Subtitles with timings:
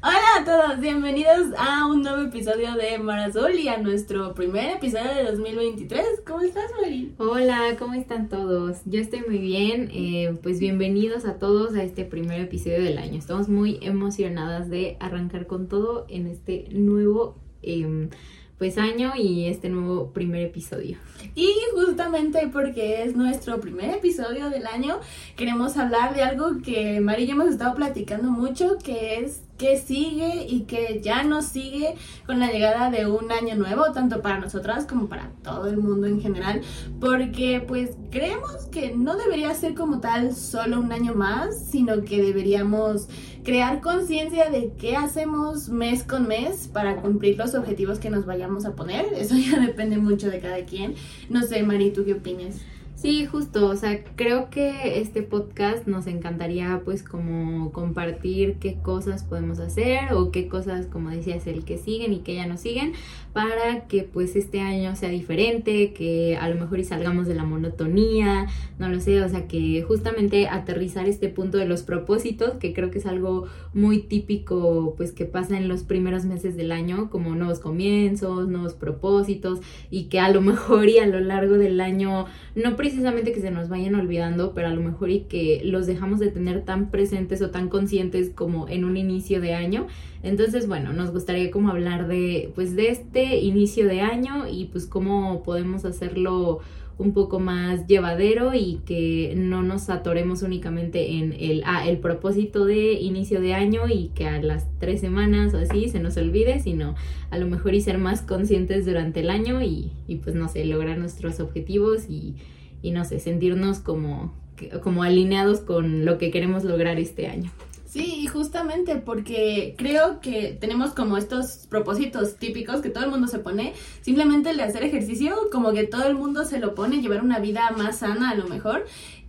[0.00, 4.76] Hola a todos, bienvenidos a un nuevo episodio de Mar Azul y a nuestro primer
[4.76, 6.22] episodio de 2023.
[6.24, 7.14] ¿Cómo estás, Mari?
[7.18, 8.78] Hola, ¿cómo están todos?
[8.84, 13.18] Yo estoy muy bien, eh, pues bienvenidos a todos a este primer episodio del año.
[13.18, 17.36] Estamos muy emocionadas de arrancar con todo en este nuevo...
[17.62, 18.10] Em,
[18.56, 20.98] pues año y este nuevo primer episodio.
[21.36, 24.98] Y justamente porque es nuestro primer episodio del año,
[25.36, 29.76] queremos hablar de algo que Mari y yo hemos estado platicando mucho, que es que
[29.78, 31.96] sigue y que ya nos sigue
[32.26, 36.06] con la llegada de un año nuevo, tanto para nosotras como para todo el mundo
[36.06, 36.62] en general,
[37.00, 42.22] porque pues creemos que no debería ser como tal solo un año más, sino que
[42.22, 43.08] deberíamos
[43.42, 48.64] crear conciencia de qué hacemos mes con mes para cumplir los objetivos que nos vayamos
[48.64, 49.06] a poner.
[49.14, 50.94] Eso ya depende mucho de cada quien.
[51.28, 52.56] No sé, Mari, ¿tú qué opinas?
[53.00, 59.22] Sí, justo, o sea, creo que este podcast nos encantaría pues como compartir qué cosas
[59.22, 62.94] podemos hacer o qué cosas, como decías, el que siguen y que ya no siguen,
[63.32, 67.44] para que pues este año sea diferente, que a lo mejor y salgamos de la
[67.44, 68.48] monotonía,
[68.80, 72.90] no lo sé, o sea, que justamente aterrizar este punto de los propósitos, que creo
[72.90, 77.36] que es algo muy típico pues que pasa en los primeros meses del año, como
[77.36, 82.26] nuevos comienzos, nuevos propósitos y que a lo mejor y a lo largo del año
[82.56, 86.20] no precisamente que se nos vayan olvidando, pero a lo mejor y que los dejamos
[86.20, 89.86] de tener tan presentes o tan conscientes como en un inicio de año.
[90.22, 94.86] Entonces, bueno, nos gustaría como hablar de pues de este inicio de año y pues
[94.86, 96.60] cómo podemos hacerlo
[96.96, 102.64] un poco más llevadero y que no nos atoremos únicamente en el, ah, el propósito
[102.64, 106.58] de inicio de año y que a las tres semanas o así se nos olvide,
[106.60, 106.94] sino
[107.30, 110.64] a lo mejor y ser más conscientes durante el año y, y pues no sé,
[110.64, 112.34] lograr nuestros objetivos y,
[112.82, 114.34] y no sé, sentirnos como,
[114.82, 117.50] como alineados con lo que queremos lograr este año.
[117.88, 123.38] Sí, justamente porque creo que tenemos como estos propósitos típicos que todo el mundo se
[123.38, 127.24] pone, simplemente el de hacer ejercicio, como que todo el mundo se lo pone, llevar
[127.24, 128.84] una vida más sana a lo mejor,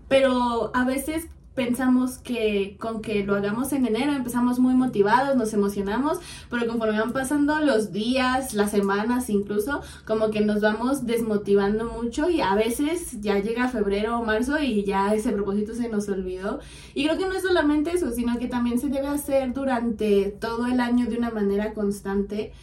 [0.10, 5.54] pero a veces pensamos que con que lo hagamos en enero empezamos muy motivados, nos
[5.54, 11.86] emocionamos, pero conforme van pasando los días, las semanas incluso, como que nos vamos desmotivando
[11.86, 16.08] mucho y a veces ya llega febrero o marzo y ya ese propósito se nos
[16.08, 16.60] olvidó.
[16.94, 20.66] Y creo que no es solamente eso, sino que también se debe hacer durante todo
[20.66, 22.54] el año de una manera constante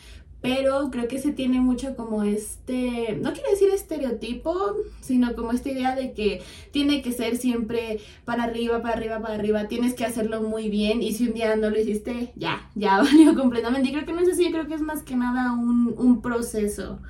[0.41, 5.71] pero creo que se tiene mucho como este, no quiero decir estereotipo, sino como esta
[5.71, 10.05] idea de que tiene que ser siempre para arriba, para arriba, para arriba, tienes que
[10.05, 13.89] hacerlo muy bien y si un día no lo hiciste, ya, ya valió completamente.
[13.89, 17.01] Y creo que no es así, creo que es más que nada un, un proceso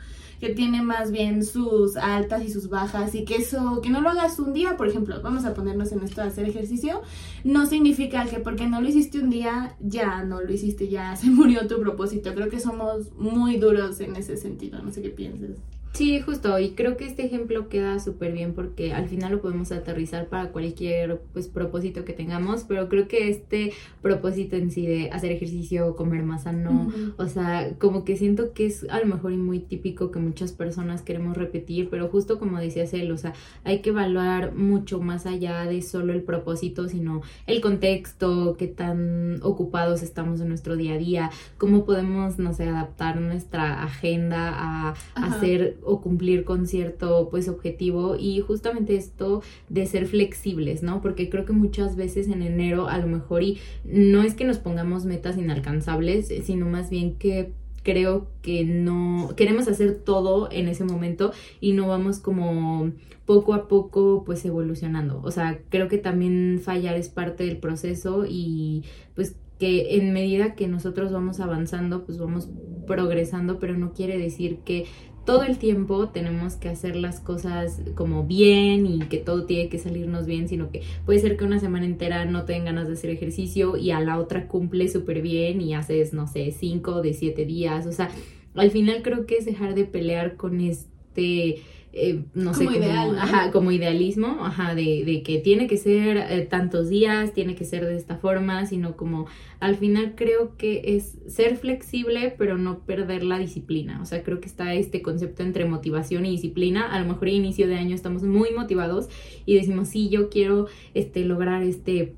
[0.40, 4.10] que tiene más bien sus altas y sus bajas y que eso, que no lo
[4.10, 7.02] hagas un día, por ejemplo, vamos a ponernos en esto de hacer ejercicio,
[7.44, 11.28] no significa que porque no lo hiciste un día, ya no lo hiciste, ya se
[11.30, 12.34] murió tu propósito.
[12.34, 15.50] Creo que somos muy duros en ese sentido, no sé qué piensas.
[15.96, 19.72] Sí, justo, y creo que este ejemplo queda súper bien porque al final lo podemos
[19.72, 25.10] aterrizar para cualquier pues propósito que tengamos, pero creo que este propósito en sí de
[25.10, 29.32] hacer ejercicio, comer más sano, o sea, como que siento que es a lo mejor
[29.32, 33.32] y muy típico que muchas personas queremos repetir, pero justo como decía él, o sea,
[33.64, 39.42] hay que evaluar mucho más allá de solo el propósito, sino el contexto, qué tan
[39.42, 44.94] ocupados estamos en nuestro día a día, cómo podemos, no sé, adaptar nuestra agenda a
[45.14, 51.00] hacer o cumplir con cierto pues objetivo y justamente esto de ser flexibles, ¿no?
[51.00, 54.58] Porque creo que muchas veces en enero a lo mejor y no es que nos
[54.58, 57.52] pongamos metas inalcanzables, sino más bien que
[57.86, 62.90] creo que no queremos hacer todo en ese momento y no vamos como
[63.26, 65.20] poco a poco pues evolucionando.
[65.22, 68.82] O sea, creo que también fallar es parte del proceso y
[69.14, 72.48] pues que en medida que nosotros vamos avanzando, pues vamos
[72.86, 74.86] progresando, pero no quiere decir que
[75.26, 79.78] todo el tiempo tenemos que hacer las cosas como bien y que todo tiene que
[79.78, 83.10] salirnos bien, sino que puede ser que una semana entera no tengan ganas de hacer
[83.10, 87.44] ejercicio y a la otra cumple súper bien y haces, no sé, cinco de siete
[87.44, 87.86] días.
[87.86, 88.08] O sea,
[88.54, 91.60] al final creo que es dejar de pelear con este
[91.98, 96.46] eh, no sé, como, ajá, como idealismo, ajá, de, de, que tiene que ser eh,
[96.48, 99.26] tantos días, tiene que ser de esta forma, sino como
[99.60, 104.02] al final creo que es ser flexible, pero no perder la disciplina.
[104.02, 106.86] O sea, creo que está este concepto entre motivación y disciplina.
[106.92, 109.08] A lo mejor a inicio de año estamos muy motivados
[109.46, 112.14] y decimos, sí, yo quiero este, lograr este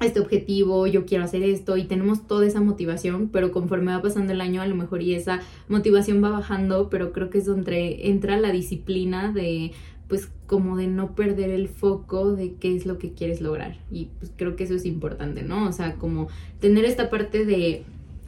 [0.00, 4.32] este objetivo, yo quiero hacer esto y tenemos toda esa motivación, pero conforme va pasando
[4.32, 8.08] el año a lo mejor y esa motivación va bajando, pero creo que es donde
[8.08, 9.72] entra la disciplina de
[10.08, 14.08] pues como de no perder el foco de qué es lo que quieres lograr y
[14.20, 15.66] pues creo que eso es importante, ¿no?
[15.66, 16.28] O sea, como
[16.60, 17.84] tener esta parte de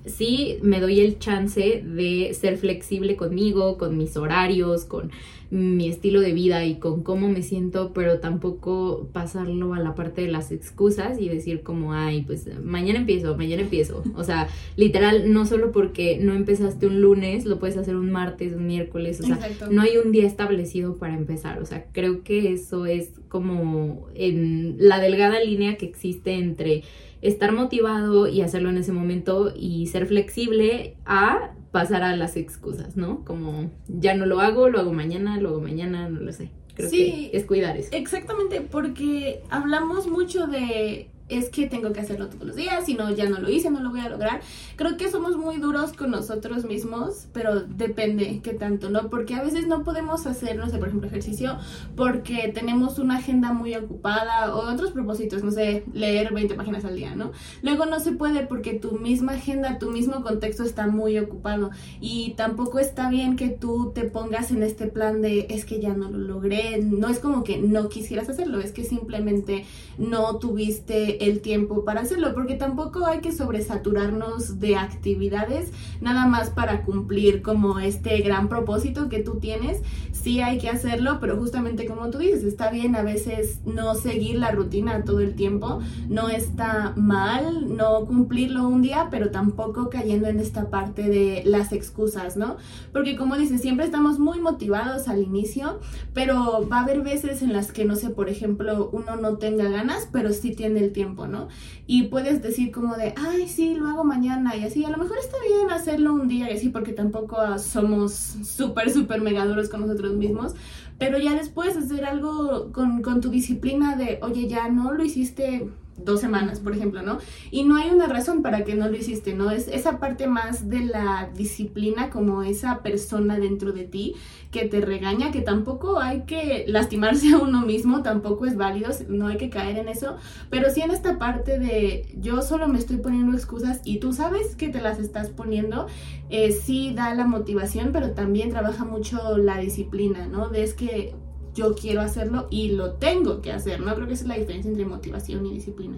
[0.08, 5.10] sí me doy el chance de ser flexible conmigo, con mis horarios, con
[5.50, 10.20] mi estilo de vida y con cómo me siento, pero tampoco pasarlo a la parte
[10.20, 14.02] de las excusas y decir como, ay, pues mañana empiezo, mañana empiezo.
[14.14, 18.52] O sea, literal, no solo porque no empezaste un lunes, lo puedes hacer un martes,
[18.52, 19.38] un miércoles, o sea,
[19.70, 21.62] no hay un día establecido para empezar.
[21.62, 26.82] O sea, creo que eso es como en la delgada línea que existe entre
[27.22, 32.96] estar motivado y hacerlo en ese momento y ser flexible a pasar a las excusas,
[32.96, 33.24] ¿no?
[33.24, 36.50] Como ya no lo hago, lo hago mañana, lo hago mañana, no lo sé.
[36.74, 37.90] Creo que es cuidar eso.
[37.92, 43.10] Exactamente, porque hablamos mucho de es que tengo que hacerlo todos los días, si no,
[43.10, 44.40] ya no lo hice, no lo voy a lograr.
[44.76, 49.10] Creo que somos muy duros con nosotros mismos, pero depende qué tanto, ¿no?
[49.10, 51.58] Porque a veces no podemos hacer, no sé, por ejemplo, ejercicio
[51.96, 56.96] porque tenemos una agenda muy ocupada o otros propósitos, no sé, leer 20 páginas al
[56.96, 57.32] día, ¿no?
[57.62, 61.70] Luego no se puede porque tu misma agenda, tu mismo contexto está muy ocupado
[62.00, 65.94] y tampoco está bien que tú te pongas en este plan de es que ya
[65.94, 69.64] no lo logré, no es como que no quisieras hacerlo, es que simplemente
[69.98, 75.70] no tuviste el tiempo para hacerlo, porque tampoco hay que sobresaturarnos de actividades
[76.00, 79.82] nada más para cumplir como este gran propósito que tú tienes.
[80.12, 84.36] Sí hay que hacerlo, pero justamente como tú dices, está bien a veces no seguir
[84.36, 90.28] la rutina todo el tiempo, no está mal no cumplirlo un día, pero tampoco cayendo
[90.28, 92.56] en esta parte de las excusas, ¿no?
[92.92, 95.80] Porque como dices, siempre estamos muy motivados al inicio,
[96.14, 99.68] pero va a haber veces en las que, no sé, por ejemplo, uno no tenga
[99.68, 101.48] ganas, pero sí tiene el tiempo ¿no?
[101.86, 105.18] Y puedes decir como de, ay, sí, lo hago mañana y así, a lo mejor
[105.18, 110.14] está bien hacerlo un día y así, porque tampoco somos súper, súper megaduros con nosotros
[110.14, 110.54] mismos,
[110.98, 115.68] pero ya después hacer algo con, con tu disciplina de, oye, ya no lo hiciste
[116.04, 117.18] dos semanas, por ejemplo, ¿no?
[117.50, 119.50] Y no hay una razón para que no lo hiciste, ¿no?
[119.50, 124.14] Es esa parte más de la disciplina, como esa persona dentro de ti
[124.50, 129.28] que te regaña, que tampoco hay que lastimarse a uno mismo, tampoco es válido, no
[129.28, 130.16] hay que caer en eso,
[130.50, 134.56] pero sí en esta parte de yo solo me estoy poniendo excusas y tú sabes
[134.56, 135.86] que te las estás poniendo,
[136.30, 140.48] eh, sí da la motivación, pero también trabaja mucho la disciplina, ¿no?
[140.48, 141.14] De es que
[141.58, 143.92] yo quiero hacerlo y lo tengo que hacer, ¿no?
[143.96, 145.96] Creo que esa es la diferencia entre motivación y disciplina.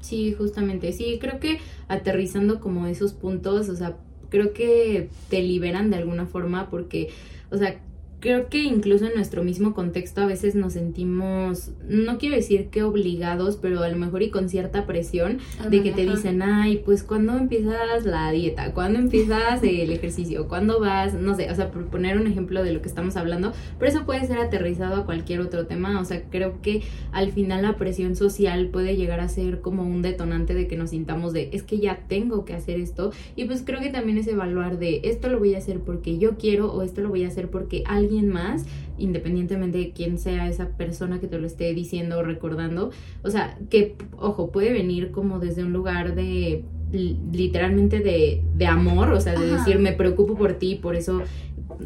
[0.00, 1.58] Sí, justamente, sí, creo que
[1.88, 3.96] aterrizando como esos puntos, o sea,
[4.30, 7.10] creo que te liberan de alguna forma porque,
[7.50, 7.80] o sea,
[8.20, 12.82] creo que incluso en nuestro mismo contexto a veces nos sentimos, no quiero decir que
[12.82, 15.38] obligados, pero a lo mejor y con cierta presión
[15.68, 20.80] de que te dicen, ay, pues cuando empiezas la dieta, cuando empiezas el ejercicio, cuando
[20.80, 23.90] vas, no sé, o sea, por poner un ejemplo de lo que estamos hablando, pero
[23.90, 26.82] eso puede ser aterrizado a cualquier otro tema, o sea, creo que
[27.12, 30.90] al final la presión social puede llegar a ser como un detonante de que nos
[30.90, 34.26] sintamos de, es que ya tengo que hacer esto, y pues creo que también es
[34.26, 37.28] evaluar de, esto lo voy a hacer porque yo quiero o esto lo voy a
[37.28, 38.66] hacer porque alguien más,
[38.98, 42.90] independientemente de quién sea esa persona que te lo esté diciendo o recordando.
[43.22, 49.12] O sea, que, ojo, puede venir como desde un lugar de literalmente de, de amor,
[49.12, 51.22] o sea, de decir me preocupo por ti, por eso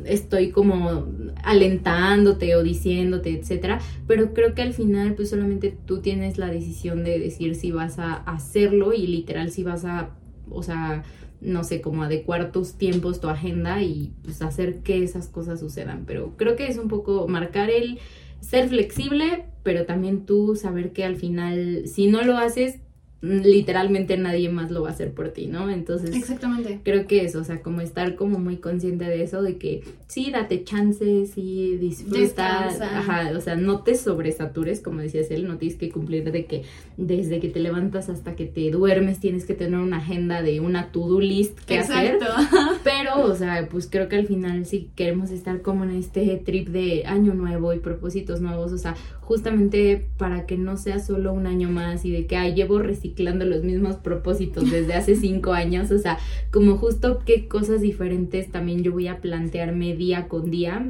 [0.04, 1.06] estoy como
[1.42, 7.04] alentándote o diciéndote, etcétera, pero creo que al final pues solamente tú tienes la decisión
[7.04, 10.10] de decir si vas a hacerlo y literal si vas a,
[10.50, 11.02] o sea,
[11.44, 16.04] no sé, como adecuar tus tiempos, tu agenda y pues hacer que esas cosas sucedan.
[16.06, 17.98] Pero creo que es un poco marcar el
[18.40, 22.80] ser flexible, pero también tú saber que al final, si no lo haces,
[23.24, 25.70] literalmente nadie más lo va a hacer por ti, ¿no?
[25.70, 26.80] Entonces, exactamente.
[26.82, 30.30] Creo que eso, o sea, como estar como muy consciente de eso, de que sí,
[30.30, 35.78] date chances, sí, disfruta, ajá, o sea, no te sobresatures, como decías él, no tienes
[35.78, 36.64] que cumplir de que
[36.98, 40.92] desde que te levantas hasta que te duermes tienes que tener una agenda de una
[40.92, 42.26] to-do list que Exacto.
[42.30, 46.36] hacer, pero, o sea, pues creo que al final sí queremos estar como en este
[46.44, 51.32] trip de año nuevo y propósitos nuevos, o sea, justamente para que no sea solo
[51.32, 55.52] un año más y de que, ay, llevo reciclando los mismos propósitos desde hace cinco
[55.52, 56.18] años, o sea,
[56.50, 60.86] como justo qué cosas diferentes también yo voy a plantearme día con día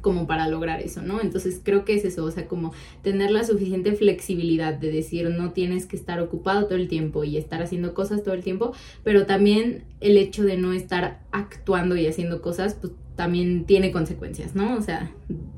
[0.00, 1.20] como para lograr eso, ¿no?
[1.20, 2.72] Entonces creo que es eso, o sea, como
[3.02, 7.36] tener la suficiente flexibilidad de decir no tienes que estar ocupado todo el tiempo y
[7.36, 8.72] estar haciendo cosas todo el tiempo,
[9.02, 14.54] pero también el hecho de no estar actuando y haciendo cosas, pues también tiene consecuencias,
[14.54, 14.76] ¿no?
[14.76, 15.10] O sea,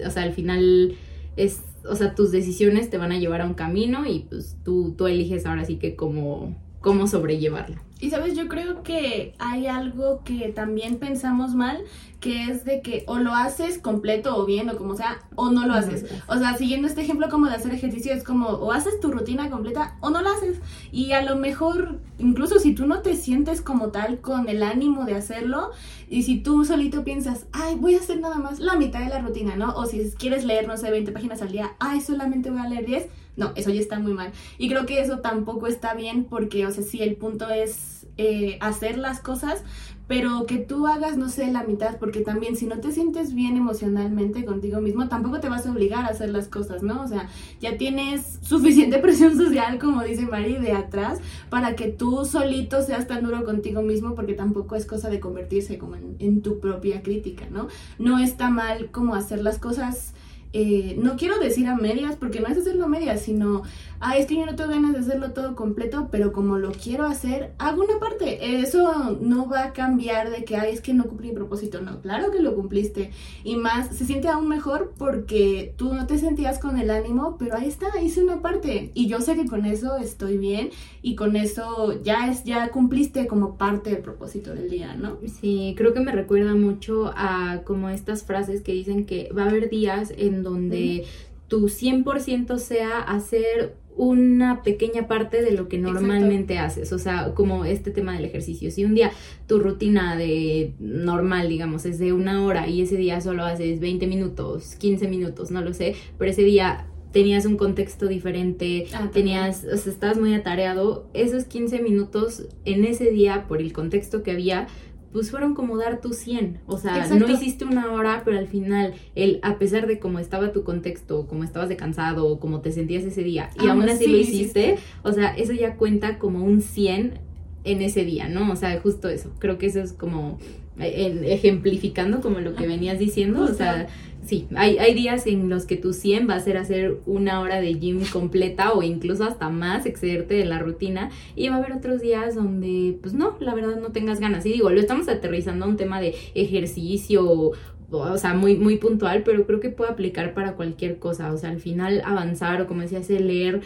[0.04, 0.94] o sea, al final
[1.36, 4.94] es, o sea, tus decisiones te van a llevar a un camino y pues tú,
[4.96, 7.80] tú eliges ahora sí que como cómo sobrellevarlo.
[8.00, 11.82] Y sabes, yo creo que hay algo que también pensamos mal,
[12.18, 15.66] que es de que o lo haces completo o bien o como sea, o no
[15.66, 16.06] lo haces.
[16.26, 19.50] O sea, siguiendo este ejemplo como de hacer ejercicio, es como o haces tu rutina
[19.50, 20.60] completa o no la haces.
[20.90, 25.04] Y a lo mejor, incluso si tú no te sientes como tal con el ánimo
[25.04, 25.70] de hacerlo,
[26.08, 29.20] y si tú solito piensas, ay, voy a hacer nada más la mitad de la
[29.20, 29.74] rutina, ¿no?
[29.76, 32.86] O si quieres leer, no sé, 20 páginas al día, ay, solamente voy a leer
[32.86, 33.06] 10,
[33.40, 34.32] no, eso ya está muy mal.
[34.58, 38.58] Y creo que eso tampoco está bien porque, o sea, si el punto es eh,
[38.60, 39.64] hacer las cosas,
[40.06, 43.56] pero que tú hagas, no sé, la mitad, porque también si no te sientes bien
[43.56, 47.02] emocionalmente contigo mismo, tampoco te vas a obligar a hacer las cosas, ¿no?
[47.02, 47.30] O sea,
[47.60, 53.06] ya tienes suficiente presión social, como dice Mari, de atrás, para que tú solito seas
[53.06, 57.46] tan duro contigo mismo, porque tampoco es cosa de convertirse como en tu propia crítica,
[57.50, 57.68] ¿no?
[57.98, 60.12] No está mal como hacer las cosas
[60.52, 63.62] eh, no quiero decir a medias, porque no es hacerlo a medias, sino,
[64.00, 67.04] ah, es que yo no tengo ganas de hacerlo todo completo, pero como lo quiero
[67.04, 68.60] hacer, hago una parte.
[68.60, 71.80] Eso no va a cambiar de que, ay, es que no cumplí mi propósito.
[71.80, 73.10] No, claro que lo cumpliste.
[73.44, 77.56] Y más, se siente aún mejor porque tú no te sentías con el ánimo, pero
[77.56, 78.90] ahí está, hice una parte.
[78.94, 80.70] Y yo sé que con eso estoy bien
[81.02, 85.18] y con eso ya es, ya cumpliste como parte del propósito del día, ¿no?
[85.40, 89.48] Sí, creo que me recuerda mucho a como estas frases que dicen que va a
[89.48, 91.04] haber días en donde
[91.48, 97.64] tu 100% sea hacer una pequeña parte de lo que normalmente haces, o sea, como
[97.64, 98.70] este tema del ejercicio.
[98.70, 99.10] Si un día
[99.46, 104.06] tu rutina de normal, digamos, es de una hora y ese día solo haces 20
[104.06, 109.64] minutos, 15 minutos, no lo sé, pero ese día tenías un contexto diferente, ah, tenías,
[109.64, 114.30] o sea, estabas muy atareado, esos 15 minutos en ese día, por el contexto que
[114.30, 114.68] había,
[115.12, 116.60] pues fueron como dar tu 100.
[116.66, 120.52] O sea, no hiciste una hora, pero al final, el, a pesar de cómo estaba
[120.52, 124.06] tu contexto, cómo estabas de cansado, o cómo te sentías ese día, y aún así
[124.06, 127.29] lo hiciste, o sea, eso ya cuenta como un 100
[127.64, 128.50] en ese día, ¿no?
[128.50, 129.30] O sea, justo eso.
[129.38, 130.38] Creo que eso es como
[130.78, 133.88] eh, ejemplificando como lo que venías diciendo, o sea,
[134.24, 137.60] sí, hay, hay días en los que tu 100 va a ser hacer una hora
[137.60, 141.10] de gym completa o incluso hasta más, excederte de la rutina.
[141.36, 144.46] Y va a haber otros días donde, pues no, la verdad no tengas ganas.
[144.46, 147.52] Y digo, lo estamos aterrizando a un tema de ejercicio
[147.92, 151.32] o sea, muy, muy puntual, pero creo que puede aplicar para cualquier cosa.
[151.32, 153.62] O sea, al final avanzar o como decías, leer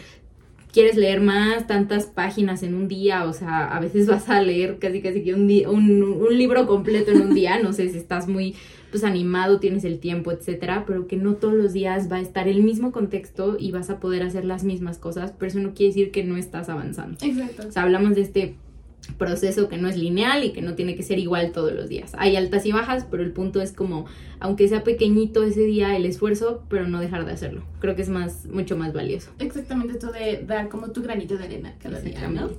[0.75, 4.77] quieres leer más, tantas páginas en un día, o sea, a veces vas a leer
[4.77, 8.27] casi casi que un, un, un libro completo en un día, no sé si estás
[8.27, 8.55] muy
[8.91, 12.49] pues animado, tienes el tiempo, etcétera, pero que no todos los días va a estar
[12.49, 15.93] el mismo contexto y vas a poder hacer las mismas cosas, pero eso no quiere
[15.93, 17.17] decir que no estás avanzando.
[17.21, 17.69] Exacto.
[17.69, 18.55] O sea, hablamos de este
[19.13, 22.11] proceso que no es lineal y que no tiene que ser igual todos los días.
[22.17, 24.05] Hay altas y bajas, pero el punto es como,
[24.39, 27.63] aunque sea pequeñito ese día, el esfuerzo, pero no dejar de hacerlo.
[27.79, 29.31] Creo que es más, mucho más valioso.
[29.39, 32.49] Exactamente, esto de dar como tu granito de arena cada día, ¿no?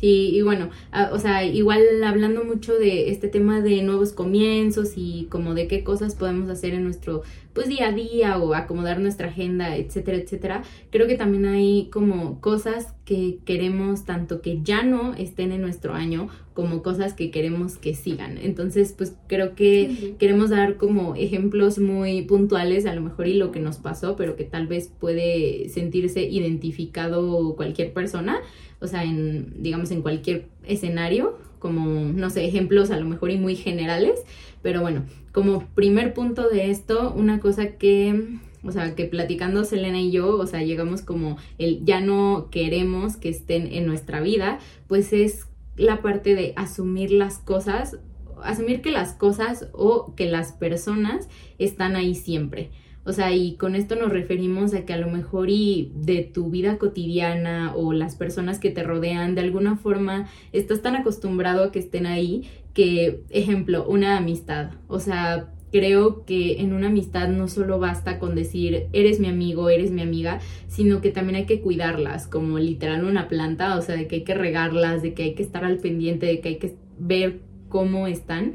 [0.00, 0.70] Sí, y bueno,
[1.12, 5.84] o sea, igual hablando mucho de este tema de nuevos comienzos y como de qué
[5.84, 10.62] cosas podemos hacer en nuestro pues día a día o acomodar nuestra agenda, etcétera, etcétera.
[10.90, 15.92] Creo que también hay como cosas que queremos tanto que ya no estén en nuestro
[15.92, 18.38] año como cosas que queremos que sigan.
[18.38, 23.52] Entonces, pues creo que queremos dar como ejemplos muy puntuales a lo mejor y lo
[23.52, 28.40] que nos pasó, pero que tal vez puede sentirse identificado cualquier persona,
[28.80, 33.36] o sea, en digamos en cualquier escenario, como no sé, ejemplos a lo mejor y
[33.36, 34.20] muy generales,
[34.62, 40.00] pero bueno, como primer punto de esto, una cosa que, o sea, que platicando Selena
[40.00, 44.58] y yo, o sea, llegamos como el ya no queremos que estén en nuestra vida,
[44.88, 45.46] pues es
[45.76, 47.98] la parte de asumir las cosas,
[48.42, 52.70] asumir que las cosas o que las personas están ahí siempre.
[53.10, 56.48] O sea, y con esto nos referimos a que a lo mejor y de tu
[56.48, 61.72] vida cotidiana o las personas que te rodean, de alguna forma estás tan acostumbrado a
[61.72, 64.74] que estén ahí que, ejemplo, una amistad.
[64.86, 69.70] O sea, creo que en una amistad no solo basta con decir eres mi amigo,
[69.70, 70.38] eres mi amiga,
[70.68, 74.24] sino que también hay que cuidarlas, como literal una planta, o sea, de que hay
[74.24, 78.06] que regarlas, de que hay que estar al pendiente, de que hay que ver cómo
[78.06, 78.52] están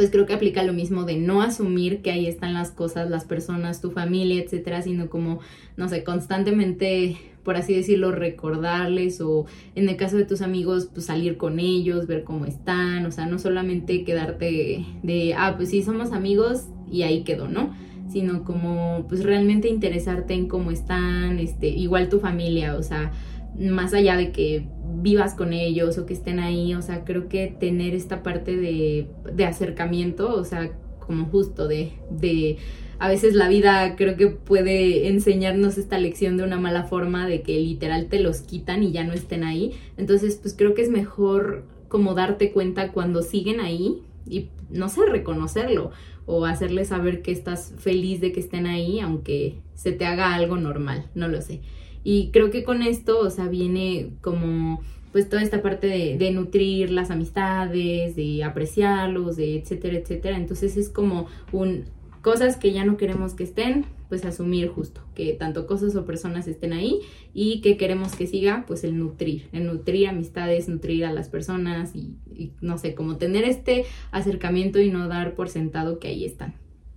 [0.00, 3.26] pues creo que aplica lo mismo de no asumir que ahí están las cosas, las
[3.26, 5.40] personas, tu familia, etcétera, sino como,
[5.76, 11.04] no sé, constantemente, por así decirlo, recordarles o en el caso de tus amigos, pues
[11.04, 15.82] salir con ellos, ver cómo están, o sea, no solamente quedarte de, ah, pues sí,
[15.82, 17.76] somos amigos y ahí quedó, ¿no?
[18.10, 23.12] Sino como, pues realmente interesarte en cómo están, este, igual tu familia, o sea,
[23.58, 24.66] más allá de que
[25.02, 29.08] vivas con ellos o que estén ahí, o sea, creo que tener esta parte de,
[29.32, 32.58] de acercamiento, o sea, como justo de, de
[32.98, 37.42] a veces la vida creo que puede enseñarnos esta lección de una mala forma de
[37.42, 39.72] que literal te los quitan y ya no estén ahí.
[39.96, 45.00] Entonces, pues creo que es mejor como darte cuenta cuando siguen ahí y no sé,
[45.06, 45.92] reconocerlo
[46.26, 50.56] o hacerles saber que estás feliz de que estén ahí, aunque se te haga algo
[50.56, 51.62] normal, no lo sé.
[52.04, 54.80] Y creo que con esto, o sea, viene como
[55.12, 60.36] pues toda esta parte de, de, nutrir las amistades, de apreciarlos, de etcétera, etcétera.
[60.36, 61.84] Entonces es como un
[62.22, 66.48] cosas que ya no queremos que estén, pues asumir justo que tanto cosas o personas
[66.48, 67.00] estén ahí
[67.32, 71.94] y que queremos que siga, pues el nutrir, el nutrir amistades, nutrir a las personas
[71.94, 72.16] y,
[72.60, 76.54] no sé, como tener este acercamiento y no dar por sentado que ahí están.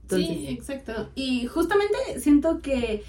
[0.10, 1.10] sí, exacto.
[1.16, 3.04] Y justamente siento que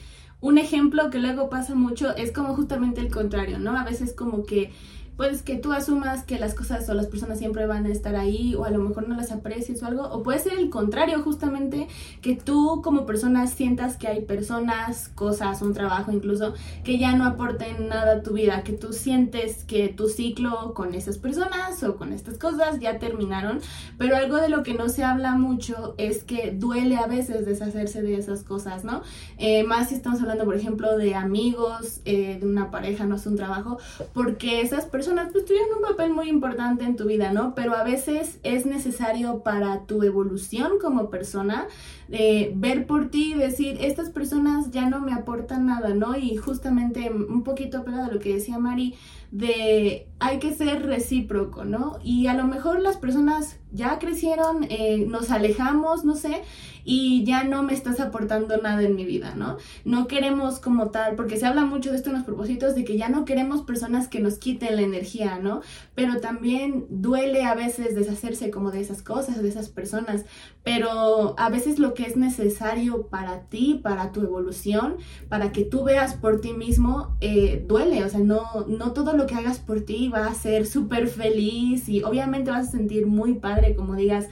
[0.44, 3.78] un ejemplo que luego pasa mucho es como justamente el contrario, ¿no?
[3.78, 4.72] A veces como que
[5.16, 8.54] pues que tú asumas que las cosas o las personas siempre van a estar ahí
[8.54, 11.88] o a lo mejor no las aprecies o algo, o puede ser el contrario, justamente
[12.20, 17.24] que tú como persona sientas que hay personas, cosas, un trabajo incluso, que ya no
[17.24, 21.96] aporten nada a tu vida, que tú sientes que tu ciclo con esas personas o
[21.96, 23.60] con estas cosas ya terminaron,
[23.98, 28.02] pero algo de lo que no se habla mucho es que duele a veces deshacerse
[28.02, 29.02] de esas cosas, ¿no?
[29.38, 33.26] Eh, más si estamos hablando, por ejemplo, de amigos, eh, de una pareja, no es
[33.26, 33.78] un trabajo,
[34.12, 37.54] porque esas personas personas pues tuvieron un papel muy importante en tu vida, ¿no?
[37.54, 41.66] Pero a veces es necesario para tu evolución como persona
[42.10, 46.16] eh, ver por ti y decir, estas personas ya no me aportan nada, ¿no?
[46.16, 48.94] Y justamente un poquito pegado a lo que decía Mari,
[49.34, 51.98] de hay que ser recíproco, ¿no?
[52.02, 56.42] Y a lo mejor las personas ya crecieron, eh, nos alejamos, no sé,
[56.84, 59.56] y ya no me estás aportando nada en mi vida, ¿no?
[59.84, 62.96] No queremos como tal, porque se habla mucho de esto en los propósitos, de que
[62.96, 65.62] ya no queremos personas que nos quiten la energía, ¿no?
[65.94, 70.24] Pero también duele a veces deshacerse como de esas cosas, de esas personas,
[70.62, 74.96] pero a veces lo que es necesario para ti, para tu evolución,
[75.28, 79.23] para que tú veas por ti mismo, eh, duele, o sea, no, no todo lo
[79.26, 83.34] que hagas por ti va a ser súper feliz y obviamente vas a sentir muy
[83.34, 84.26] padre como digas,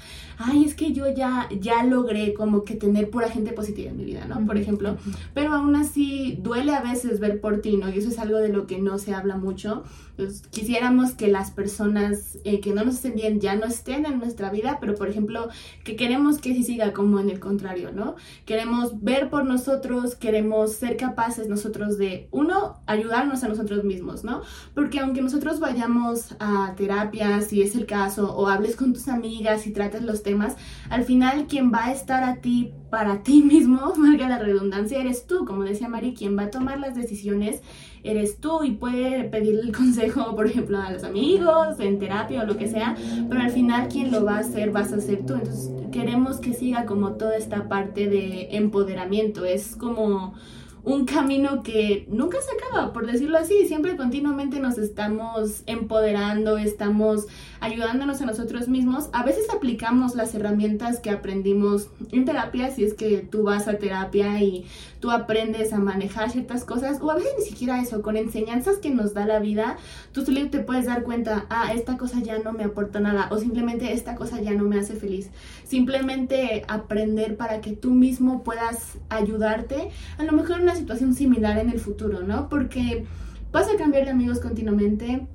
[0.44, 4.04] ay, es que yo ya, ya logré como que tener pura gente positiva en mi
[4.04, 4.44] vida, ¿no?
[4.46, 4.96] Por ejemplo,
[5.34, 7.88] pero aún así duele a veces ver por ti, ¿no?
[7.88, 9.84] Y eso es algo de lo que no se habla mucho.
[10.16, 14.18] Pues, quisiéramos que las personas eh, que no nos estén bien ya no estén en
[14.18, 15.48] nuestra vida, pero por ejemplo,
[15.84, 18.14] que queremos que sí siga como en el contrario, ¿no?
[18.44, 24.42] Queremos ver por nosotros, queremos ser capaces nosotros de, uno, ayudarnos a nosotros mismos, ¿no?
[24.74, 29.66] Porque aunque nosotros vayamos a terapia, si es el caso, o hables con tus amigas
[29.66, 30.31] y trates los temas,
[30.90, 35.26] al final quien va a estar a ti para ti mismo, valga la redundancia, eres
[35.26, 37.62] tú, como decía Mari, quien va a tomar las decisiones
[38.04, 42.46] eres tú y puede pedir el consejo, por ejemplo, a los amigos, en terapia o
[42.46, 42.96] lo que sea,
[43.28, 45.34] pero al final quien lo va a hacer vas a ser tú.
[45.34, 50.34] Entonces queremos que siga como toda esta parte de empoderamiento, es como
[50.84, 57.26] un camino que nunca se acaba, por decirlo así, siempre continuamente nos estamos empoderando, estamos
[57.62, 59.08] ayudándonos a nosotros mismos.
[59.12, 63.78] A veces aplicamos las herramientas que aprendimos en terapia, si es que tú vas a
[63.78, 64.66] terapia y
[64.98, 68.90] tú aprendes a manejar ciertas cosas, o a veces ni siquiera eso, con enseñanzas que
[68.90, 69.76] nos da la vida,
[70.12, 73.38] tú solo te puedes dar cuenta, ah, esta cosa ya no me aporta nada, o
[73.38, 75.30] simplemente esta cosa ya no me hace feliz.
[75.64, 81.58] Simplemente aprender para que tú mismo puedas ayudarte, a lo mejor en una situación similar
[81.58, 82.48] en el futuro, ¿no?
[82.48, 83.04] Porque
[83.52, 85.28] vas a cambiar de amigos continuamente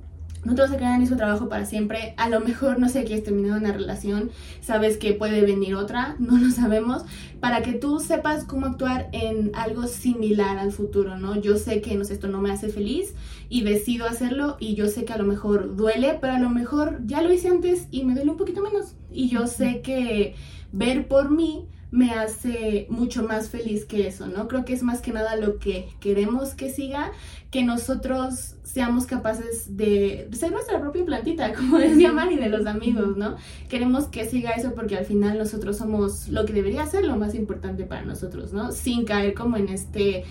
[0.44, 2.14] no te vas a quedar en mismo trabajo para siempre.
[2.16, 6.38] A lo mejor, no sé, quieres terminar una relación, sabes que puede venir otra, no
[6.38, 7.02] lo sabemos,
[7.40, 11.40] para que tú sepas cómo actuar en algo similar al futuro, ¿no?
[11.40, 13.14] Yo sé que no sé, esto no me hace feliz
[13.48, 17.00] y decido hacerlo y yo sé que a lo mejor duele, pero a lo mejor
[17.06, 18.94] ya lo hice antes y me duele un poquito menos.
[19.10, 20.34] Y yo sé que
[20.72, 24.46] ver por mí me hace mucho más feliz que eso, ¿no?
[24.48, 27.12] Creo que es más que nada lo que queremos que siga,
[27.50, 33.16] que nosotros seamos capaces de ser nuestra propia plantita, como decía Mari, de los amigos,
[33.16, 33.36] ¿no?
[33.68, 37.34] Queremos que siga eso porque al final nosotros somos lo que debería ser lo más
[37.34, 38.72] importante para nosotros, ¿no?
[38.72, 40.24] Sin caer como en este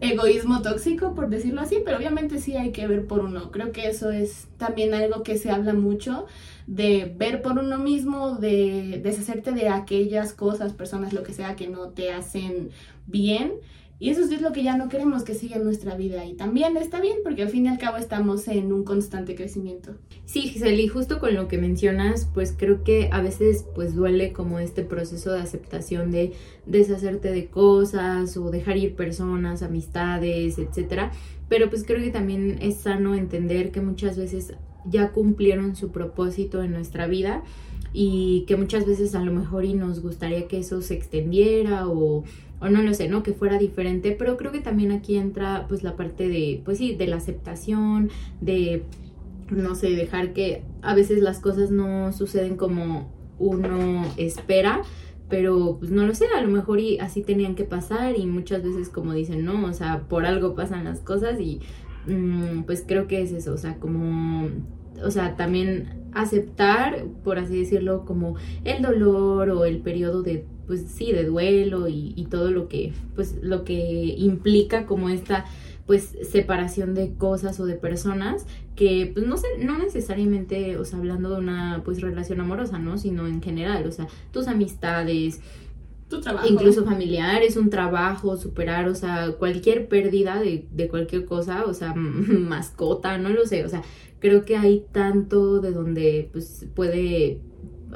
[0.00, 3.50] egoísmo tóxico, por decirlo así, pero obviamente sí hay que ver por uno.
[3.50, 6.26] Creo que eso es también algo que se habla mucho,
[6.66, 11.66] de ver por uno mismo, de deshacerte de aquellas cosas, personas, lo que sea, que
[11.68, 12.70] no te hacen
[13.06, 13.54] bien
[14.00, 16.24] y eso es lo que ya no queremos que siga en nuestra vida.
[16.24, 19.96] Y también está bien porque al fin y al cabo estamos en un constante crecimiento.
[20.24, 24.32] Sí, Giselle, y justo con lo que mencionas, pues creo que a veces pues duele
[24.32, 26.32] como este proceso de aceptación de
[26.64, 31.10] deshacerte de cosas o dejar ir personas, amistades, etcétera.
[31.48, 36.62] Pero pues creo que también es sano entender que muchas veces ya cumplieron su propósito
[36.62, 37.42] en nuestra vida
[37.92, 42.24] y que muchas veces a lo mejor y nos gustaría que eso se extendiera o,
[42.60, 43.22] o no lo sé, ¿no?
[43.22, 46.94] Que fuera diferente, pero creo que también aquí entra pues la parte de, pues sí,
[46.94, 48.84] de la aceptación, de,
[49.50, 54.82] no sé, dejar que a veces las cosas no suceden como uno espera,
[55.28, 58.62] pero pues no lo sé, a lo mejor y así tenían que pasar y muchas
[58.62, 61.60] veces como dicen, no, o sea, por algo pasan las cosas y
[62.06, 64.48] mm, pues creo que es eso, o sea, como,
[65.04, 70.82] o sea, también aceptar, por así decirlo, como el dolor o el periodo de, pues
[70.88, 75.44] sí, de duelo y, y todo lo que, pues lo que implica como esta
[75.86, 80.98] pues separación de cosas o de personas que pues no sé, no necesariamente, o sea,
[80.98, 82.98] hablando de una pues relación amorosa, ¿no?
[82.98, 85.40] Sino en general, o sea, tus amistades,
[86.08, 86.46] Tu trabajo.
[86.48, 91.94] incluso familiares, un trabajo, superar, o sea, cualquier pérdida de, de cualquier cosa, o sea,
[91.94, 93.82] mascota, no lo sé, o sea,
[94.20, 97.40] creo que hay tanto de donde pues puede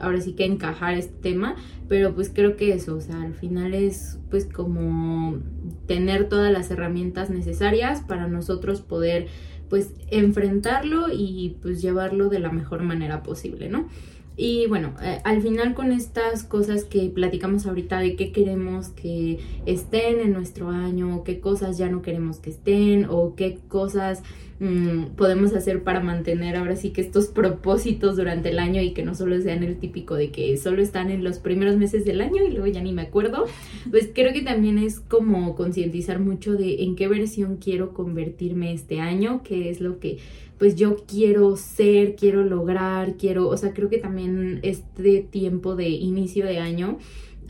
[0.00, 1.56] ahora sí que encajar este tema,
[1.88, 5.38] pero pues creo que eso, o sea, al final es pues como
[5.86, 9.26] tener todas las herramientas necesarias para nosotros poder
[9.68, 13.88] pues enfrentarlo y pues llevarlo de la mejor manera posible, ¿no?
[14.36, 19.38] Y bueno, eh, al final con estas cosas que platicamos ahorita de qué queremos que
[19.66, 24.22] estén en nuestro año, qué cosas ya no queremos que estén o qué cosas
[24.58, 29.02] mm, podemos hacer para mantener ahora sí que estos propósitos durante el año y que
[29.02, 32.42] no solo sean el típico de que solo están en los primeros meses del año
[32.42, 33.44] y luego ya ni me acuerdo,
[33.90, 38.98] pues creo que también es como concientizar mucho de en qué versión quiero convertirme este
[38.98, 40.18] año, qué es lo que
[40.58, 45.88] pues yo quiero ser, quiero lograr, quiero, o sea, creo que también este tiempo de
[45.88, 46.98] inicio de año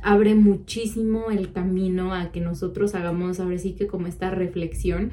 [0.03, 5.13] abre muchísimo el camino a que nosotros hagamos ahora sí que como esta reflexión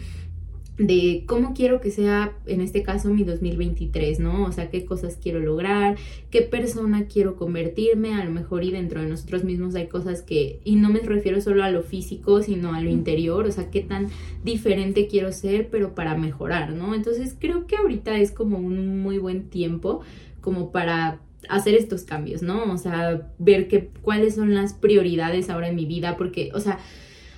[0.80, 4.46] de cómo quiero que sea, en este caso, mi 2023, ¿no?
[4.46, 5.98] O sea, qué cosas quiero lograr,
[6.32, 10.62] qué persona quiero convertirme, a lo mejor y dentro de nosotros mismos hay cosas que,
[10.64, 13.82] y no me refiero solo a lo físico, sino a lo interior, o sea, qué
[13.82, 14.08] tan
[14.46, 16.96] diferente quiero ser, pero para mejorar, ¿no?
[16.96, 20.00] Entonces creo que ahorita es como un muy buen tiempo
[20.40, 22.72] como para hacer estos cambios, ¿no?
[22.72, 26.80] O sea, ver que, cuáles son las prioridades ahora en mi vida, porque, o sea,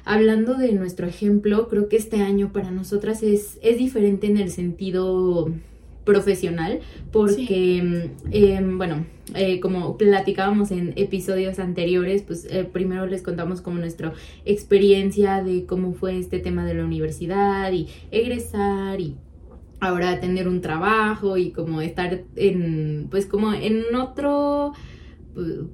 [0.05, 4.51] hablando de nuestro ejemplo, creo que este año para nosotras es, es diferente en el
[4.51, 5.51] sentido
[6.03, 6.79] profesional
[7.11, 13.77] porque eh, bueno eh, como platicábamos en episodios anteriores pues eh, primero les contamos como
[13.77, 14.13] nuestra
[14.45, 19.15] experiencia de cómo fue este tema de la universidad y egresar y
[19.79, 24.73] ahora tener un trabajo y como estar en pues como en otro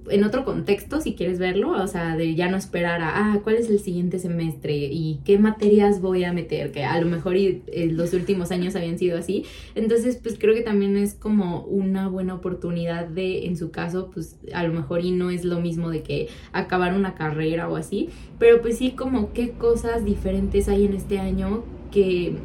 [0.10, 3.56] en otro contexto, si quieres verlo, o sea, de ya no esperar a, ah, ¿cuál
[3.56, 4.76] es el siguiente semestre?
[4.76, 6.72] ¿Y qué materias voy a meter?
[6.72, 9.46] Que a lo mejor y, eh, los últimos años habían sido así.
[9.74, 14.38] Entonces, pues creo que también es como una buena oportunidad de, en su caso, pues
[14.54, 18.10] a lo mejor y no es lo mismo de que acabar una carrera o así,
[18.38, 22.36] pero pues sí como qué cosas diferentes hay en este año que,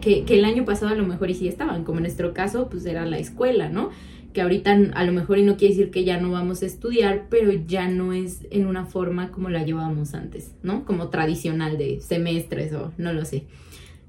[0.00, 2.68] que, que el año pasado a lo mejor y sí estaban, como en nuestro caso,
[2.70, 3.90] pues era la escuela, ¿no?
[4.36, 7.28] Que ahorita a lo mejor y no quiere decir que ya no vamos a estudiar,
[7.30, 10.84] pero ya no es en una forma como la llevábamos antes, ¿no?
[10.84, 13.44] Como tradicional de semestres o no lo sé.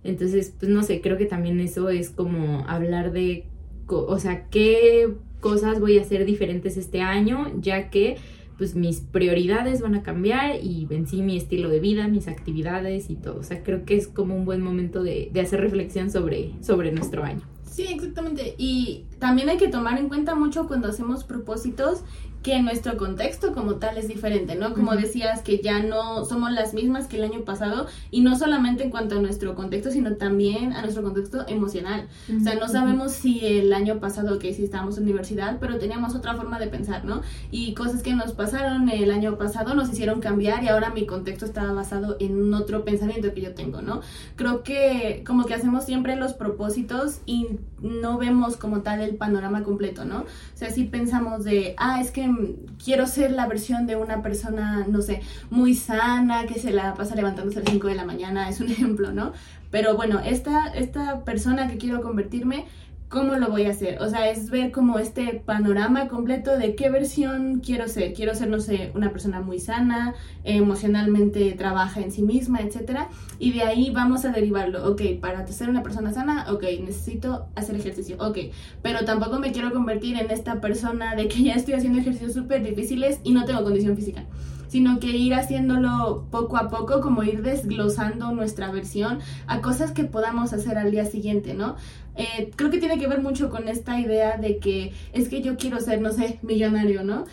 [0.03, 3.45] Entonces, pues no sé, creo que también eso es como hablar de,
[3.87, 8.17] o sea, qué cosas voy a hacer diferentes este año, ya que
[8.57, 13.09] pues mis prioridades van a cambiar y en sí mi estilo de vida, mis actividades
[13.09, 13.39] y todo.
[13.39, 16.91] O sea, creo que es como un buen momento de, de hacer reflexión sobre, sobre
[16.91, 17.43] nuestro año.
[17.77, 18.55] Sí, exactamente.
[18.57, 22.01] Y también hay que tomar en cuenta mucho cuando hacemos propósitos
[22.47, 24.73] que nuestro contexto como tal es diferente, ¿no?
[24.73, 28.85] Como decías, que ya no somos las mismas que el año pasado y no solamente
[28.85, 32.07] en cuanto a nuestro contexto, sino también a nuestro contexto emocional.
[32.33, 36.15] O sea, no sabemos si el año pasado, que sí estábamos en universidad, pero teníamos
[36.15, 37.21] otra forma de pensar, ¿no?
[37.51, 41.43] Y cosas que nos pasaron el año pasado nos hicieron cambiar y ahora mi contexto
[41.43, 43.99] estaba basado en otro pensamiento que yo tengo, ¿no?
[44.37, 47.47] Creo que como que hacemos siempre los propósitos y
[47.81, 50.21] no vemos como tal el panorama completo, ¿no?
[50.21, 50.25] O
[50.57, 52.36] sea, si pensamos de, ah, es que
[52.83, 57.15] quiero ser la versión de una persona, no sé, muy sana, que se la pasa
[57.15, 59.33] levantándose a las 5 de la mañana, es un ejemplo, ¿no?
[59.71, 62.65] Pero bueno, esta, esta persona que quiero convertirme
[63.09, 64.01] ¿cómo lo voy a hacer?
[64.01, 68.13] O sea, es ver como este panorama completo de qué versión quiero ser.
[68.13, 73.09] Quiero ser, no sé, una persona muy sana, emocionalmente trabaja en sí misma, etcétera.
[73.39, 74.89] Y de ahí vamos a derivarlo.
[74.89, 78.17] Ok, para ser una persona sana, ok, necesito hacer ejercicio.
[78.19, 78.37] Ok,
[78.81, 82.63] pero tampoco me quiero convertir en esta persona de que ya estoy haciendo ejercicios súper
[82.63, 84.25] difíciles y no tengo condición física
[84.67, 90.03] sino que ir haciéndolo poco a poco, como ir desglosando nuestra versión a cosas que
[90.03, 91.75] podamos hacer al día siguiente, ¿no?
[92.17, 95.55] Eh, creo que tiene que ver mucho con esta idea de que es que yo
[95.57, 97.25] quiero ser, no sé, millonario, ¿no?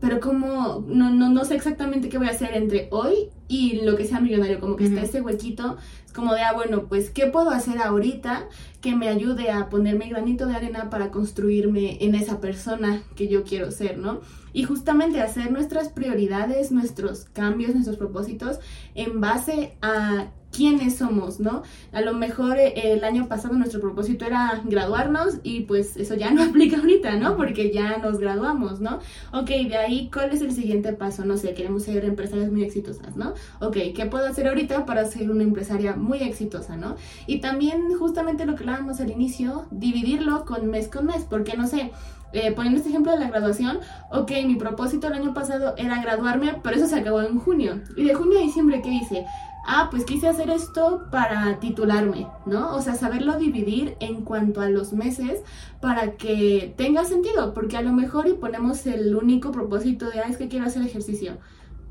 [0.00, 3.96] Pero como no, no, no sé exactamente qué voy a hacer entre hoy y lo
[3.96, 5.76] que sea millonario, como que está ese huequito,
[6.18, 8.48] como de, ah, bueno, pues, ¿qué puedo hacer ahorita
[8.80, 13.44] que me ayude a ponerme granito de arena para construirme en esa persona que yo
[13.44, 14.20] quiero ser, ¿no?
[14.52, 18.58] Y justamente hacer nuestras prioridades, nuestros cambios, nuestros propósitos
[18.94, 21.62] en base a quiénes somos, ¿no?
[21.92, 26.30] A lo mejor eh, el año pasado nuestro propósito era graduarnos y pues eso ya
[26.30, 27.36] no aplica ahorita, ¿no?
[27.36, 28.98] Porque ya nos graduamos, ¿no?
[29.32, 31.24] Ok, de ahí, ¿cuál es el siguiente paso?
[31.24, 33.34] No sé, queremos ser empresarias muy exitosas, ¿no?
[33.60, 36.96] Ok, ¿qué puedo hacer ahorita para ser una empresaria exitosa, ¿no?
[37.26, 41.66] Y también justamente lo que hablábamos al inicio, dividirlo con mes con mes, porque no
[41.66, 41.92] sé,
[42.32, 46.60] eh, poniendo este ejemplo de la graduación, ok, mi propósito el año pasado era graduarme,
[46.62, 47.80] pero eso se acabó en junio.
[47.96, 49.26] Y de junio a diciembre, ¿qué hice?
[49.68, 52.74] ah, pues quise hacer esto para titularme, ¿no?
[52.74, 55.42] O sea, saberlo dividir en cuanto a los meses
[55.80, 60.28] para que tenga sentido, porque a lo mejor y ponemos el único propósito de, ah,
[60.28, 61.36] es que quiero hacer ejercicio.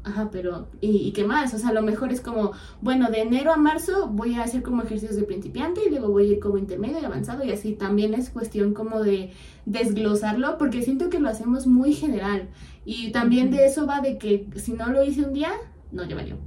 [0.07, 1.53] Ajá, pero ¿y, qué más?
[1.53, 4.63] O sea, a lo mejor es como, bueno, de enero a marzo voy a hacer
[4.63, 7.73] como ejercicios de principiante y luego voy a ir como intermedio y avanzado y así
[7.73, 9.33] también es cuestión como de
[9.65, 12.47] desglosarlo porque siento que lo hacemos muy general
[12.85, 15.51] y también de eso va de que si no lo hice un día,
[15.91, 16.37] no, ya valió.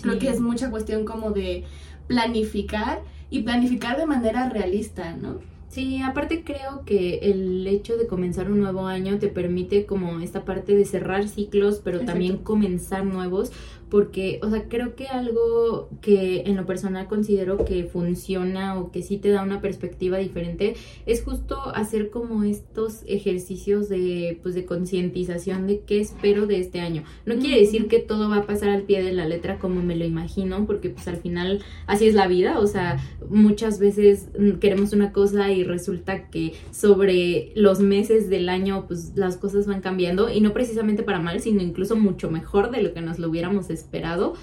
[0.00, 1.64] Creo que es mucha cuestión como de
[2.06, 5.40] planificar y planificar de manera realista, ¿no?
[5.72, 10.44] Sí, aparte creo que el hecho de comenzar un nuevo año te permite como esta
[10.44, 13.52] parte de cerrar ciclos, pero también comenzar nuevos,
[13.92, 19.02] porque, o sea, creo que algo que en lo personal considero que funciona o que
[19.02, 24.64] sí te da una perspectiva diferente es justo hacer como estos ejercicios de, pues, de
[24.64, 27.04] concientización de qué espero de este año.
[27.26, 29.94] No quiere decir que todo va a pasar al pie de la letra como me
[29.94, 34.28] lo imagino, porque pues al final así es la vida, o sea, muchas veces
[34.58, 39.82] queremos una cosa y resulta que sobre los meses del año pues las cosas van
[39.82, 43.28] cambiando y no precisamente para mal, sino incluso mucho mejor de lo que nos lo
[43.28, 44.34] hubiéramos esperado esperado.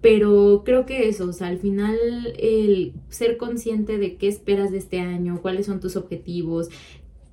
[0.00, 1.98] Pero creo que eso, o sea, al final
[2.38, 6.70] el ser consciente de qué esperas de este año, cuáles son tus objetivos,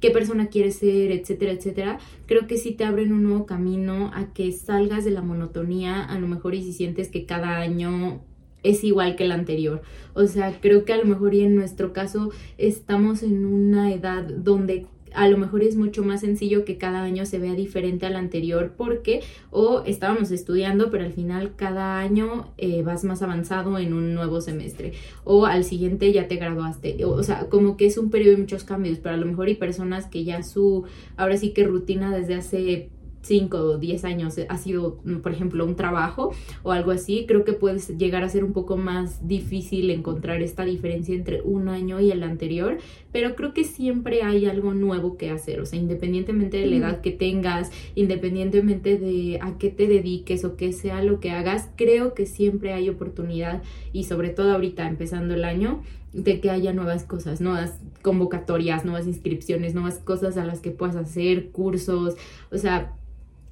[0.01, 4.33] qué persona quieres ser, etcétera, etcétera, creo que sí te abren un nuevo camino a
[4.33, 8.21] que salgas de la monotonía, a lo mejor y si sientes que cada año
[8.63, 9.81] es igual que el anterior.
[10.13, 14.23] O sea, creo que a lo mejor y en nuestro caso estamos en una edad
[14.23, 18.15] donde a lo mejor es mucho más sencillo que cada año se vea diferente al
[18.15, 23.93] anterior porque o estábamos estudiando pero al final cada año eh, vas más avanzado en
[23.93, 24.93] un nuevo semestre
[25.23, 28.63] o al siguiente ya te graduaste o, sea como que es un periodo de muchos
[28.63, 32.35] cambios pero a lo mejor hay personas que ya su ahora sí que rutina desde
[32.35, 32.89] hace
[33.27, 37.53] 5 o 10 años ha sido, por ejemplo, un trabajo o algo así, creo que
[37.53, 42.11] puede llegar a ser un poco más difícil encontrar esta diferencia entre un año y
[42.11, 42.77] el anterior,
[43.11, 47.01] pero creo que siempre hay algo nuevo que hacer, o sea, independientemente de la edad
[47.01, 52.13] que tengas, independientemente de a qué te dediques o qué sea lo que hagas, creo
[52.13, 53.61] que siempre hay oportunidad
[53.91, 55.81] y sobre todo ahorita empezando el año
[56.13, 60.95] de que haya nuevas cosas, nuevas convocatorias, nuevas inscripciones, nuevas cosas a las que puedas
[60.95, 62.15] hacer, cursos,
[62.51, 62.93] o sea,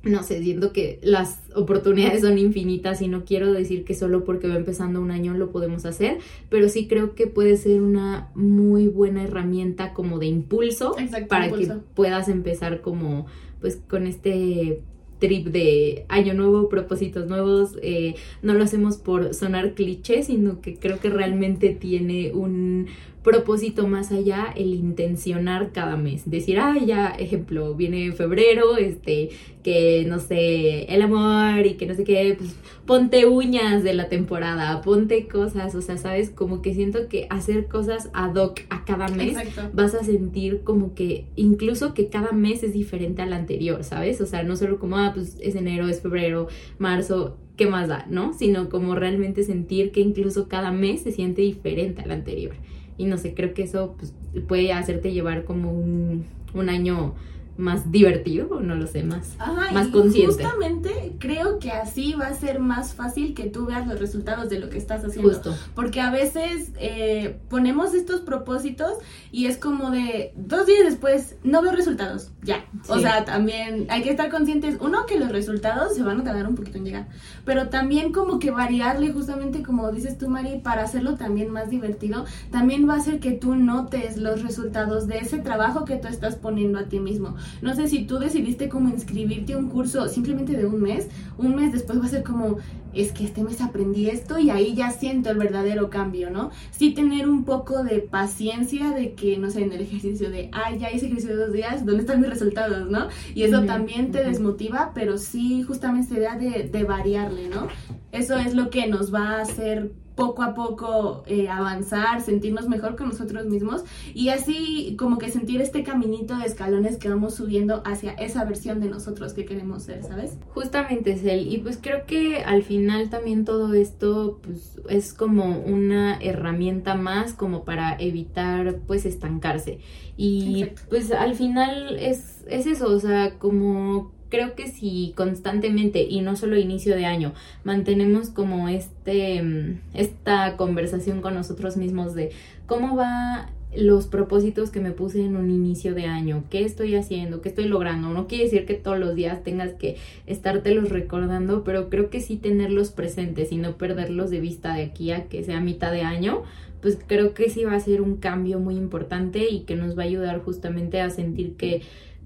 [0.06, 4.48] no sé, siento que las oportunidades son infinitas y no quiero decir que solo porque
[4.48, 8.88] va empezando un año lo podemos hacer, pero sí creo que puede ser una muy
[8.88, 10.96] buena herramienta como de impulso
[11.28, 13.26] para que puedas empezar como
[13.60, 14.82] pues con este
[15.18, 20.76] trip de año nuevo, propósitos nuevos, eh, no lo hacemos por sonar cliché, sino que
[20.76, 22.88] creo que realmente tiene un
[23.26, 26.30] propósito más allá el intencionar cada mes.
[26.30, 29.30] Decir, ah, ya, ejemplo, viene febrero, este,
[29.64, 34.10] que no sé, el amor y que no sé qué, pues ponte uñas de la
[34.10, 38.86] temporada, ponte cosas, o sea, sabes, como que siento que hacer cosas ad hoc a
[38.86, 39.36] cada mes
[39.74, 44.22] vas a sentir como que incluso que cada mes es diferente al anterior, ¿sabes?
[44.22, 48.06] O sea, no solo como, ah, pues es enero, es febrero, marzo, ¿qué más da?
[48.08, 48.34] ¿No?
[48.34, 52.54] Sino como realmente sentir que incluso cada mes se siente diferente al anterior
[52.98, 54.14] y no sé, creo que eso pues,
[54.48, 57.14] puede hacerte llevar como un, un año
[57.58, 59.38] más divertido, no lo sé, más,
[59.74, 60.44] más consciente.
[60.44, 64.60] Justamente creo que así va a ser más fácil que tú veas los resultados de
[64.60, 65.32] lo que estás haciendo.
[65.32, 65.56] Justo.
[65.74, 68.94] Porque a veces eh, ponemos estos propósitos
[69.32, 72.66] y es como de dos días después no veo resultados, ya.
[72.88, 76.48] O sea, también hay que estar conscientes, uno, que los resultados se van a tardar
[76.48, 77.08] un poquito en llegar,
[77.46, 82.26] pero también como que variarle justamente como dices tú, Mari, para hacerlo también más divertido,
[82.52, 86.36] también va a hacer que tú notes los resultados de ese trabajo que tú estás
[86.36, 90.54] poniendo a ti mismo No sé si tú decidiste como inscribirte a un curso simplemente
[90.54, 92.58] de un mes, un mes después va a ser como,
[92.94, 96.52] es que este mes aprendí esto y ahí ya siento el verdadero cambio, ¿no?
[96.72, 100.80] Sí tener un poco de paciencia de que, no sé, en el ejercicio de, ay,
[100.80, 103.08] ya hice ejercicio de dos días, ¿dónde están mis resultados, no?
[103.34, 107.68] Y eso también te desmotiva, pero sí justamente esa idea de, de variarle, ¿no?
[108.12, 112.96] Eso es lo que nos va a hacer poco a poco eh, avanzar, sentirnos mejor
[112.96, 117.82] con nosotros mismos y así como que sentir este caminito de escalones que vamos subiendo
[117.86, 120.38] hacia esa versión de nosotros que queremos ser, ¿sabes?
[120.54, 126.18] Justamente, Cel, y pues creo que al final también todo esto pues es como una
[126.18, 129.80] herramienta más como para evitar pues estancarse
[130.18, 136.22] y pues al final es, es eso, o sea, como creo que si constantemente y
[136.22, 137.34] no solo inicio de año
[137.64, 142.32] mantenemos como este mm, esta conversación con nosotros mismos de
[142.66, 147.42] cómo va los propósitos que me puse en un inicio de año, qué estoy haciendo,
[147.42, 148.10] qué estoy logrando.
[148.10, 152.38] No quiere decir que todos los días tengas que estártelos recordando, pero creo que sí
[152.38, 156.44] tenerlos presentes y no perderlos de vista de aquí a que sea mitad de año,
[156.82, 160.04] pues creo que sí va a ser un cambio muy importante y que nos va
[160.04, 161.82] a ayudar justamente a sentir que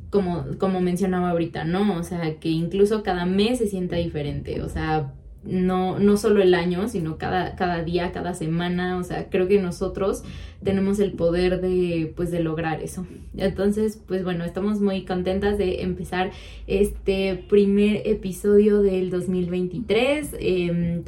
[0.09, 1.97] como, como mencionaba ahorita, ¿no?
[1.97, 6.53] O sea, que incluso cada mes se sienta diferente, o sea, no, no solo el
[6.53, 10.23] año, sino cada, cada día, cada semana, o sea, creo que nosotros
[10.63, 13.05] tenemos el poder de, pues, de lograr eso.
[13.37, 16.31] Entonces, pues bueno, estamos muy contentas de empezar
[16.67, 20.35] este primer episodio del 2023.
[20.39, 21.03] Em,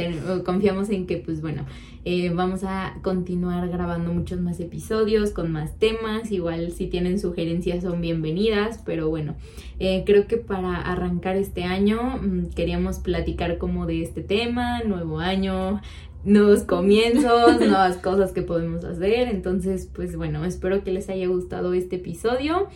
[0.46, 1.66] confiamos en que, pues bueno,
[2.04, 6.32] eh, vamos a continuar grabando muchos más episodios con más temas.
[6.32, 9.36] Igual si tienen sugerencias son bienvenidas, pero bueno,
[9.80, 15.20] eh, creo que para arrancar este año mm, queríamos platicar como de este tema, nuevo
[15.20, 15.80] año,
[16.24, 19.28] nuevos comienzos, nuevas cosas que podemos hacer.
[19.28, 22.68] Entonces, pues bueno, espero que les haya gustado este episodio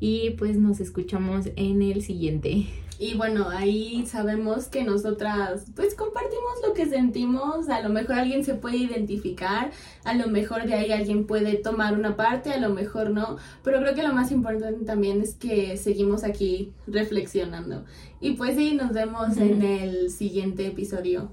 [0.00, 2.66] y pues nos escuchamos en el siguiente.
[2.98, 8.44] Y bueno, ahí sabemos que nosotras pues compartimos lo que sentimos, a lo mejor alguien
[8.44, 9.72] se puede identificar,
[10.04, 13.80] a lo mejor de ahí alguien puede tomar una parte, a lo mejor no, pero
[13.80, 17.84] creo que lo más importante también es que seguimos aquí reflexionando.
[18.20, 21.30] Y pues sí, nos vemos en el siguiente episodio.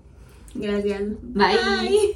[0.56, 1.04] Gracias.
[1.22, 2.16] Bye.